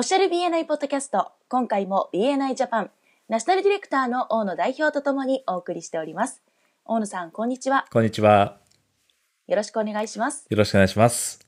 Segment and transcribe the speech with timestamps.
[0.00, 2.90] オフィシャル BNI ポッドキャスト、今回も BNI ジャパン、
[3.28, 6.40] ナショナルディレクターの大野代表とともにお送りしております。
[6.86, 7.84] 大野さん、こんにちは。
[7.92, 8.60] こんにちは。
[9.46, 10.46] よろしくお願いします。
[10.48, 11.46] よろしくお願いします。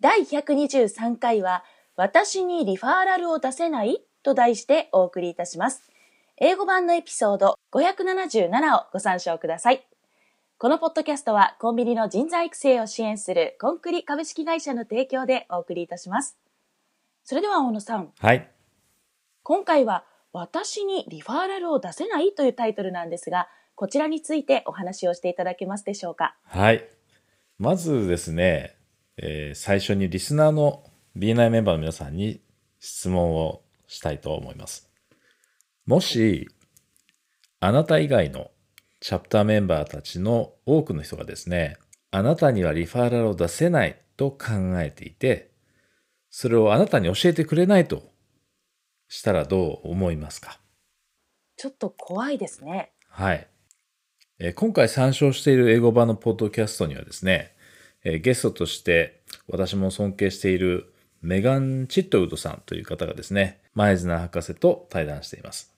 [0.00, 1.62] 第123回は、
[1.94, 5.88] 私にリファーラルを出せないと題してお送りいたします。
[6.36, 9.86] 英語版のエピソード577をご参照ください。
[10.58, 16.36] このポッドキャストはコンビニの人材育成を支援するコンクリ株式会社の提供でお送りいたします。
[17.30, 18.50] それでは大野さん、はい。
[19.44, 26.34] 今回は私にリファーラルを出せないというタイトルなんですが、こちらについてお話をしていただけますでしょうか？
[26.42, 26.84] はい。
[27.56, 28.74] まずですね、
[29.16, 30.82] えー最初にリスナーの
[31.16, 32.40] BNI メンバーの皆さんに
[32.80, 34.90] 質問をしたいと思います。
[35.86, 36.48] もし、
[37.60, 38.50] あなた以外の
[38.98, 41.76] チャプターメンバーたちの多くの人がですね、
[42.10, 44.48] あなたにはリファーラルを出せないと考
[44.80, 45.49] えていて、
[46.30, 48.02] それをあなたに教えてくれないと
[49.08, 50.60] したらどう思いますか？
[51.56, 52.92] ちょっと怖いですね。
[53.08, 53.46] はい。
[54.38, 57.54] えー今回参照している英語版のポッドキャストにはですね、
[58.04, 65.74] えーゲストとして私も尊敬しているメガン・チットウッドさんという方がですね、前綱博士と対談しています。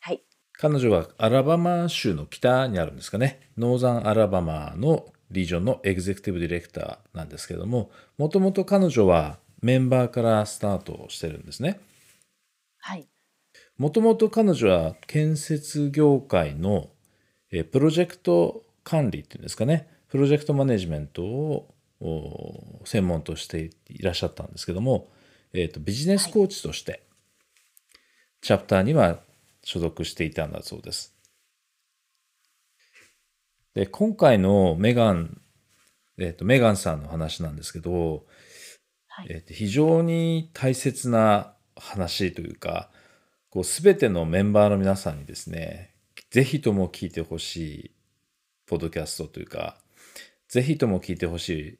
[0.00, 0.22] はい。
[0.52, 11.80] 彼女はアラバマ州の北にあるんですかね、ノーザンアラバマのリージョンのエグゼクティブディレクターなんですけれども、もともと彼女はメンバーからスタートをしてるんですね。
[12.78, 13.08] はい。
[13.78, 16.90] もともと彼女は建設業界の
[17.50, 25.08] えープロジェクト管理っていうんですかね、プロジェクトマネジメントをお専門としていらっしゃったんですけども、
[25.52, 27.02] えーとビジネスコーチとして、
[28.40, 29.20] チャプターには
[29.62, 31.14] 所属していたんだそうです。
[33.74, 35.40] で今回のメガン、
[36.18, 38.26] えーとメガンさんの話なんですけど、
[39.08, 39.26] はい。
[39.30, 42.90] えーと非常に大切な話というか、
[43.50, 45.94] こう全てのメンバーの皆さんにですね、
[46.30, 47.90] ぜひとも聞いてほしい
[48.66, 49.78] ポッドキャストというか、
[50.48, 51.78] ぜひとも聞いてほしい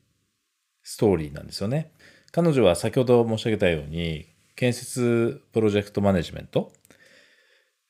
[0.83, 1.93] ストーリーなんですよね。
[2.31, 4.27] 彼女は先ほど申し上げたように、
[4.57, 6.73] 建設プロジェクトマネジメント、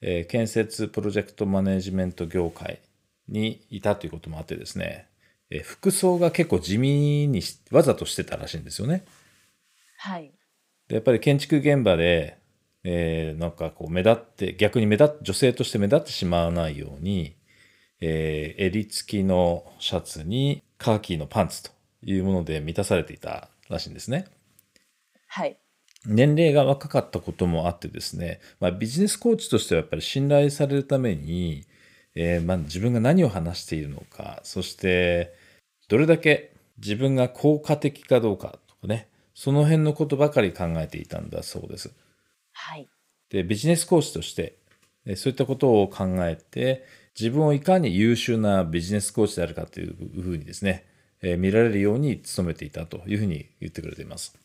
[0.01, 2.81] えー建設プロジェクトマネジメント業界
[3.29, 5.09] にいたということもあってですね、
[5.51, 9.05] えー服装が結構地味にしわざとしてたらしいんですよね。
[9.99, 10.33] はい。
[10.89, 12.39] でやっぱり建築現場で、
[12.85, 17.37] えーなんかこう目立って逆に目立っ女性として目立ってしまわないように、
[18.01, 21.71] えー襟付きのシャツにカーキーのパンツと
[22.03, 24.27] いうもので満たされていたらしいんですね。
[25.29, 25.59] はい。
[26.05, 31.65] 年齢が若かったこともあってですね、まあ、ビジネスコーチとしてはやっぱり信頼されるために、
[32.15, 35.35] えーまあ、自分が何を話しているのかそして
[35.89, 41.91] どれだけ自分が効果的かどうかとかねその辺のことばかり考えていたんだそうです。
[42.53, 42.87] はい。
[43.31, 44.59] でビジネスコーチとして
[45.07, 46.85] えーそういったことを考えて
[47.19, 50.87] 自分をいかに優秀なビジネスコーチであるかというふうにですね、
[51.23, 54.39] えー見られるように努めていたというふうに言ってくれています。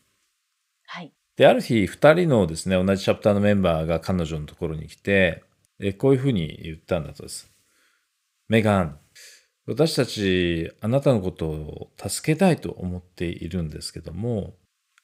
[0.86, 1.12] はい。
[1.36, 5.44] で、ある日、二人のですね、同じチャプターのメンバーが彼女のところに来て、
[5.78, 7.50] えこういうふうに言ったんだそうです。
[8.48, 8.98] メガン、
[9.66, 14.54] 私たち、あなたのことを助けたいと思っているんですけども、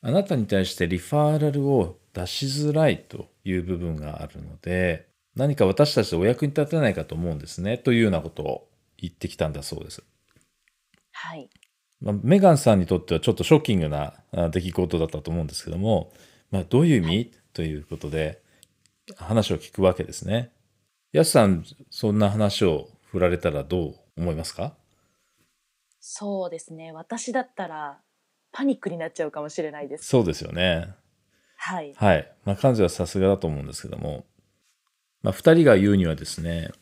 [0.01, 10.03] あなたに対してリファーラルを出しづらいという部分があるので、何か私たちでお役に立てないかと思うんですね、というようなことを言ってきたんだそうです。
[11.13, 11.51] はい。
[12.01, 16.15] まあ、メガンさんにとってはちょっとショッキングなあ出来事だったと思うんですけども、
[16.51, 18.43] まあ、どういう意味、ということで
[19.17, 20.51] 話を聞くわけですね。
[21.13, 24.75] やすさん、そんな話を振られたらどう思いますか？
[26.01, 26.91] そうですね。
[26.91, 28.01] 私だったら
[28.51, 30.07] パニックになっちゃうかもしれないです。
[30.09, 30.89] そうですよね。
[31.57, 31.95] はい。
[31.95, 32.33] はい。
[32.45, 34.27] まあ、彼女はさすがだと思うんですけども、
[35.23, 36.73] まあ、二人が言うにはですね、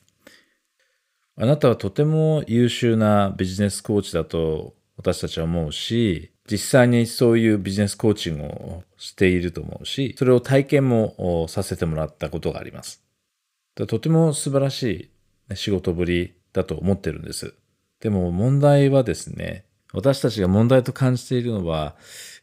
[1.37, 13.03] あなたはとても優秀なビジネスコーチだと私たちは思うし、実際にそういうビジネスコーチングをしていると思うし、それを体験もおさせてもらったことがあります。
[13.75, 15.12] だとても素晴らしいね
[15.57, 17.55] 仕事ぶりだと思ってるんです。
[18.01, 21.97] でも問題はですね、私たちが問題と感じているのは、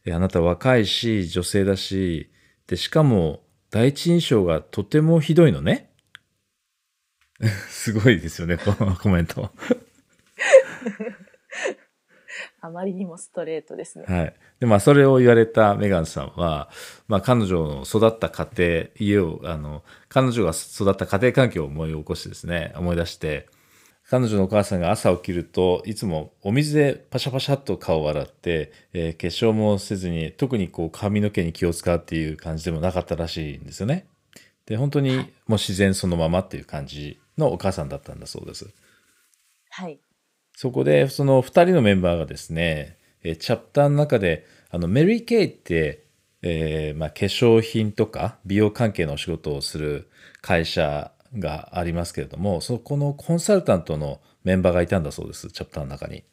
[0.08, 2.30] あなた若いし、女性だし、
[2.68, 3.42] で、しかも
[3.72, 5.92] 第一印象がとてもひどいのね。
[7.70, 9.52] すごいですよね、このコメント。
[12.62, 14.06] あまりにもストレートですね。
[14.08, 14.34] はい。
[14.60, 16.70] で、まあ、それを言われたメガンさんは、
[17.08, 23.48] まあ、彼女の育った家庭、家を、あの、彼女が育った家庭環境を思い起こしてですね、思い出して、
[24.10, 34.08] 彼女のお母さんが朝起きるといつもお水でパシャパシャっと顔を洗って、えー化粧もせずに特にこう髪の毛に気を使うっていう感じでもなかったらしいんですよね。
[34.66, 38.74] で本当にもう自然そのままっていう感じのお母さんだったんだそうです。
[39.70, 40.00] はい。
[40.62, 46.04] そこでその2人のメンバーがですね、えーチャプターの中であのメリー・ケイって、
[46.42, 50.10] えーまあ、化粧品とか美容関係のお仕事をする
[50.42, 56.26] 会社がありますけれどもそこのコンサルタントのメンバーがいたんだそうですチャプターの中に。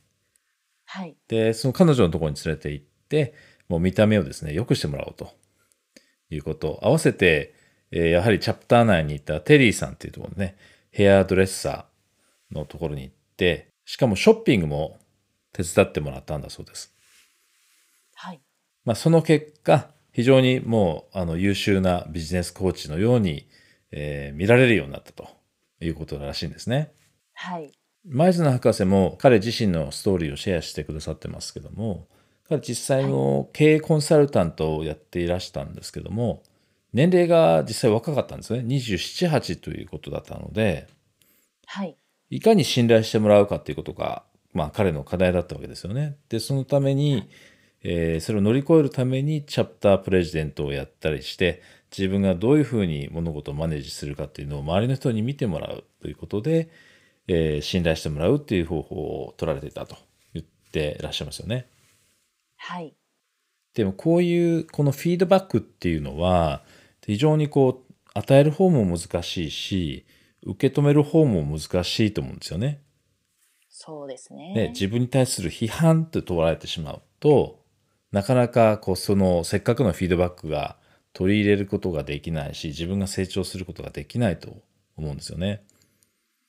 [0.86, 1.16] はい。
[1.28, 3.32] でその彼女のところに連れて行って
[3.68, 5.36] もう見た目をですね良くしてもらおうと
[6.30, 7.54] いうこと合わせて、
[7.92, 10.56] えーやはりチャプター内にいたテリーさんっていうところね
[10.90, 14.98] ヘアドレッサーのところに行ってしかもショッピングも
[15.52, 16.92] 手伝ってもらったんだそうです。
[18.14, 18.40] はい。
[18.84, 23.48] まあ、その結果非常にもうあの優秀なビジネスコーチのように、
[23.92, 25.28] えー見られるようになったと
[25.80, 26.92] いうことらしいんですね。
[27.32, 27.72] はい。
[28.08, 32.06] 前津博士も彼自身のストーリーをシェアしてくださってますけども
[32.48, 36.42] 彼実際の経営コンサルタントをやっていらしたんですけども
[36.92, 40.86] 年齢が実際若かったんですね278ということだったので
[41.66, 41.96] はい。
[42.30, 46.16] いかに信頼してもらうかっていうことが、まあ、彼の課題だったわけですよね。
[46.28, 47.28] でそのために、
[47.82, 51.62] えーそれを乗り越えるためにチャプタープレジデントをやったりして
[51.96, 56.68] 自分がどういうふうに物事をマネージするかっていうのを周りの人に見てもらうということで、
[57.28, 59.96] えー信頼してもらうっていう方法を取られていたと
[60.34, 61.68] 言ってらっしゃいますよね。
[62.56, 62.96] はい。
[63.74, 66.64] でもこういうこのフィードバックっていうのは
[67.04, 70.06] 非常にこう与える方も難しいし
[70.46, 72.80] 受け止める方も難しいと思うんですよね。
[73.68, 74.54] そうですね。
[74.54, 77.60] ね、自分に対する批判って捉えてしまうと
[78.12, 80.76] なかなかこうそのせっかくのフィードバックが
[81.12, 84.62] 取り入れることができないし自分が成長することができないと
[84.96, 85.62] 思うんですよね。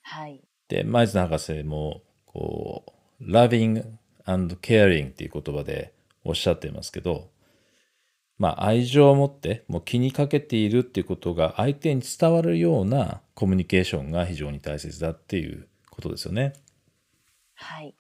[0.04, 0.42] はい。
[0.70, 2.86] で前津博士もこ
[3.20, 3.84] う loving
[4.26, 7.30] and caring っていう言葉でおっしゃっていますけど
[8.38, 16.54] まあ愛情を持ってもう気にかけているっていうことが相手に伝わるようなコミュニケーションが非常に大切だっていうことですよね。
[17.56, 17.96] はい。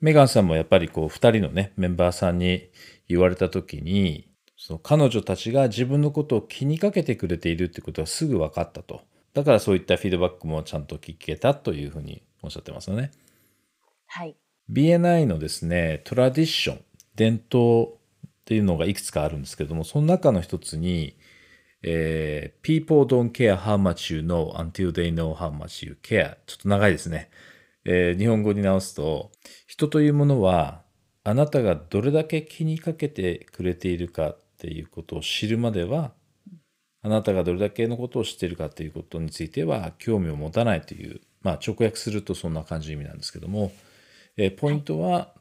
[0.00, 2.70] メガンさんもやっぱりこう2人のねメンバーさんに
[3.08, 9.02] 言われた時にその彼女たちが自分のことを気にかけてくれているってことはすぐ分かったと
[9.34, 13.10] だからそういったフィードバックもちゃんと聞けたというふうにおっしゃってますよね
[14.06, 14.36] はい。
[14.70, 16.80] BNI のですねトラディション
[17.14, 17.94] 伝統
[18.46, 21.18] っていうのがいくつかあるんですけどもその中の一つに、
[21.82, 27.30] えー People don't care how much you know until they know how much you care ちょっと長いですね、
[27.84, 29.32] えー日本語に直すと
[29.66, 30.84] 人というものは
[31.24, 36.12] あなたがどれだけ気にかけてくれているかっていうことを知るまでは
[37.02, 43.72] あなたがどれだけのことを知っているかということについては興味を持たないという、まあ、直訳するとそんな感じの意味なんですけども、
[44.36, 45.34] えーポイントは、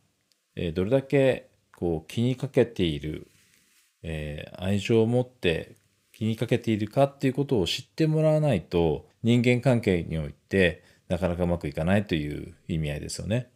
[0.56, 3.28] えどれだけこう気にかけている、
[4.04, 5.76] えー愛情を持って
[6.14, 13.50] 気にかけているかっていうことを知ってもらわないと人間関係においてなかなかうまくいかないという意味合いですよね。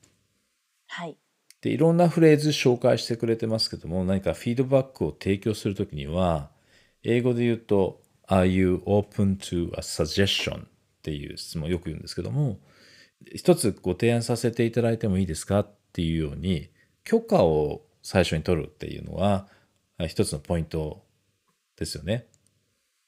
[0.88, 1.18] はい。
[1.62, 6.50] でいろんなフレーズ紹介してくれてますけども何かフィードバックを提供するときには
[7.04, 10.68] 英語で言うと「Are you open to a suggestion?」っ
[11.02, 12.60] ていう質問をよく言うんですけども
[13.36, 16.70] 一つご提案させていただいてもいいですかっていうように
[17.04, 19.48] 許可を最初に取るっていうのは
[19.98, 21.04] あ一つのポイント
[21.78, 22.28] ですよね。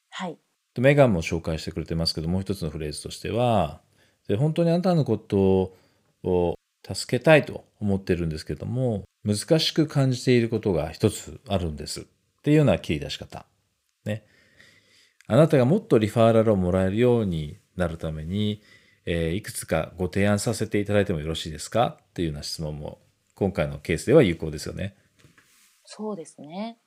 [0.10, 0.38] はい。
[0.74, 3.82] でメガンも紹介してくれてますけどもう一つのフレーズとしては
[4.28, 5.76] で本当にあなたのこと
[6.24, 12.04] を助けたいと思ってるんですけども難しく感じていることが一つあるんですっ
[12.44, 13.46] ていうような切り出し方。
[14.06, 14.26] ね。
[15.28, 18.62] あなたがもっとリファーラルをもらえるようになるために、
[19.06, 23.00] えーいくつかご提案させていただいてもよろしいですかっていうような質問も
[23.42, 24.96] 今回のケースでは有効ですよね。
[25.84, 26.78] そうですね。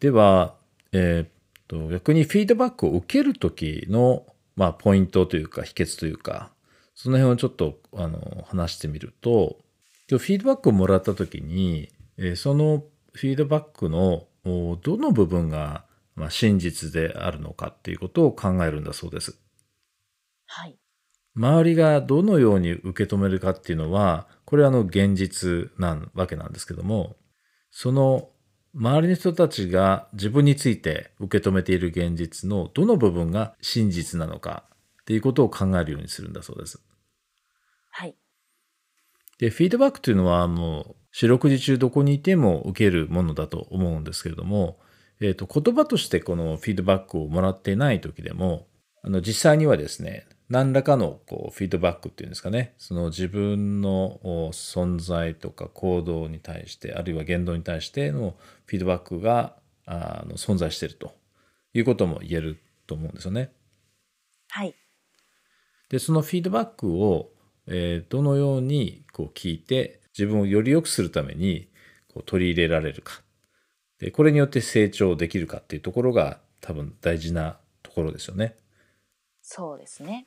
[0.00, 0.54] では、
[0.92, 1.28] えーっ
[1.68, 4.24] と逆にフィードバックを受ける時の、
[4.56, 6.50] まあ、ポイントというか秘訣というか
[6.94, 9.58] その辺をちょっとあの話してみると
[10.08, 15.84] フィードバックをもらった時に、えーそのフィードバックのおどの部分が、
[16.14, 19.38] まあ、真実であるのかっていうことを考えるんだそうです。
[20.46, 20.77] はい。
[21.38, 27.16] 周りがどのように受け止めるかっていうのはこれはあの現実なわけなんですけども
[27.70, 28.28] その
[28.74, 34.64] 周りの人たちが自分について受け止めている現実のどの部分が真実なのか
[35.02, 36.82] っていうことを考えるようにするんだそうです。
[37.90, 38.14] はい。
[39.38, 44.78] でフィードバックというのはもう四六時中どこにいても受けるものだと思うんですけれども、
[45.20, 48.66] えー、と言葉としてこのフィードバックをもらっていない時でも
[49.02, 54.18] あの実際にはですね何らかのこうフィードバックっていうんですかね、その自分の
[54.52, 58.34] 存在とか行動に対して、あるいは言動に対しての
[58.66, 61.14] フィードバックがあの存在していると
[61.74, 63.52] いうことも言えると思うんですよね。
[64.48, 64.74] はい。
[65.90, 67.30] で、そのフィードバックを、
[67.66, 71.68] えー、どのようにこう聞いて、自分をより良くするために
[72.12, 73.22] こう取り入れられるか。
[73.98, 78.56] で、これによって成長できるかっていうところが多分大事なところですよね。
[79.50, 80.26] そうですね。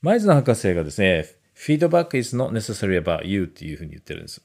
[0.00, 4.40] マイズナ博士がですね、feedback is not necessary about you っていうふうに言ってるんです。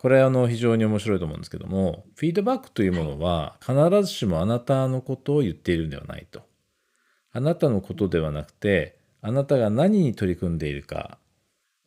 [0.00, 6.42] これはあの非常に面白いと思うんですけども、フィードバックというものは必ずしもあなたのことを言っているんではないと。
[7.30, 11.18] あなたのことではなくて、あなたが何に取り組んでいるか、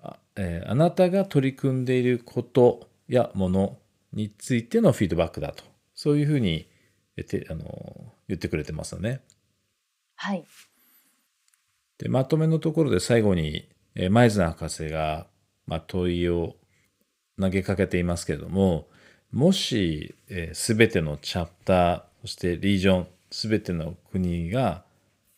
[0.01, 3.79] あ,、えー、あなたが取り組んでいることやもの
[4.13, 5.65] についてのフィードバックだと。
[5.93, 6.69] そういうふうに
[7.17, 9.19] 言ってあの言ってくれてますよね。
[10.15, 10.45] はい。
[11.97, 15.27] で、まとめのところで最後に、えー、マイズナー博士が、
[15.67, 16.55] まあ、問いを
[17.39, 18.88] 投げかけていますけれども、
[19.31, 20.15] もし、
[20.53, 24.83] す、え、べ、てのチャプター、そしてリージョン、すべての国が、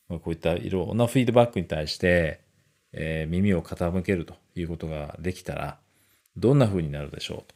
[0.09, 2.41] こういったいろんなフィードバックに対して、
[2.91, 5.79] えー、耳を傾けるということができたら、
[6.37, 7.55] どんな風になるでしょうと。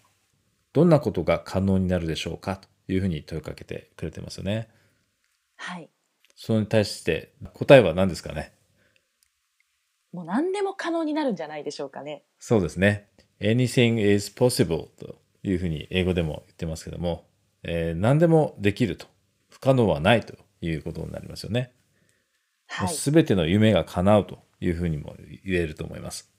[0.72, 4.70] どんなことが可能になるでしょうかというふうに問いかけてくれてますよね。
[5.58, 5.90] はい。
[6.36, 8.54] それに対して答えは何ですかね？
[10.12, 12.24] もう何でも可能になるんじゃないでしょうかね。
[12.40, 13.10] そうですね。
[13.40, 17.28] anything is possible というふうに英語でも言ってますけども、
[17.64, 19.08] えー、何でもできると。
[19.50, 21.74] 不可能はないということになりますよね。
[22.68, 22.88] はい。
[22.90, 26.32] すべての夢が叶うというふうにも言えると思います。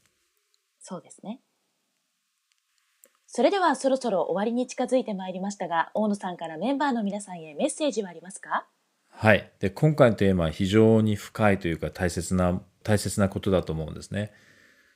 [0.79, 1.41] そうですね。
[3.27, 8.67] それではそろそろ終わりに近づいてまいりましたが、大野さんからメンバーの皆さんへメッセージはありますか？
[9.09, 9.53] はい。
[9.61, 14.33] で、今回のテーマは非常に深いというか大切な、大切なことだと思うんですね。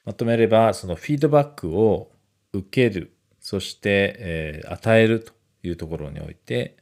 [0.04, 2.12] まとめれば、そのフィードバックを
[2.52, 6.76] 受ける、そして、えー、与えるというところにおいて、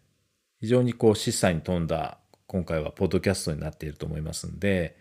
[0.61, 4.97] 非常にこう、示唆に富んだ、今回はポッドキャストになっていると思いますんで、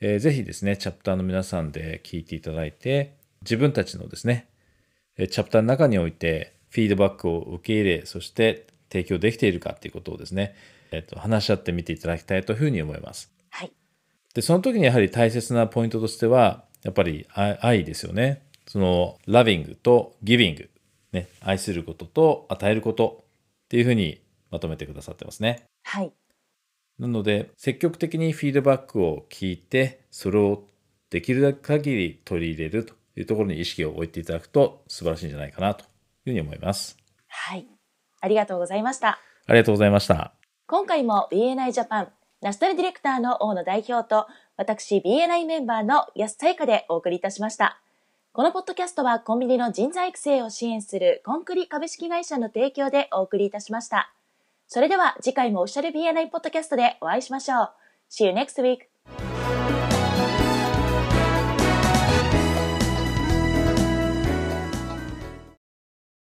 [0.00, 4.48] えー、ぜひですね、チャプターの皆さんで聞いていただいて、自分たちのですね、
[5.16, 10.54] チャプターの中においてフィードバックを受け入れ、そして提供できているかっていうことをですね、
[10.92, 13.37] えっと、話し合ってみていただきたいというふうに思います。
[14.28, 14.34] はい。
[14.34, 18.42] で、その時にやはり大切なポイントとしては、やっぱり愛ですよね。
[18.66, 20.70] その、ラビングとギビング。
[21.12, 23.24] ね、愛することと与えること
[23.64, 24.20] っていうふうに
[24.50, 25.64] まとめてくださってますね。
[25.84, 26.12] はい。
[26.98, 30.64] なので、積極的にフィードバックを聞いて、それを
[31.10, 35.88] できる限り取り入れるというところに意識を置いていただくと素晴らしいんじゃないかなという
[36.24, 36.98] ふうに思います。
[37.28, 37.66] はい。
[38.20, 39.18] ありがとうございました。
[39.46, 40.34] ありがとうございました。
[40.66, 47.80] 今回も BNI ジャパンナショナルディレクターの大野代表と私 BNI メンバーの安さゆかでお送りいたしました。
[48.32, 54.12] このポッドキャストはコンビニの人材育成を支援するコンクリ株式会社の提供でお送りいたしました。
[54.68, 57.70] それでは次回もオフィシャル BNI ポッドキャストでお会いしましょう。
[58.08, 58.82] See you next week.